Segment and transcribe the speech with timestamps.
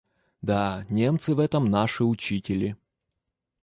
[0.41, 2.75] Да, немцы в этом наши учители.